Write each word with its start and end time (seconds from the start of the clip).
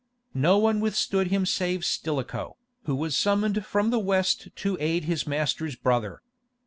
No 0.33 0.57
one 0.57 0.79
withstood 0.79 1.27
him 1.27 1.45
save 1.45 1.85
Stilicho, 1.85 2.57
who 2.85 2.95
was 2.95 3.15
summoned 3.15 3.63
from 3.63 3.91
the 3.91 3.99
West 3.99 4.47
to 4.55 4.75
aid 4.79 5.03
his 5.03 5.27
master's 5.27 5.75
brother. 5.75 6.23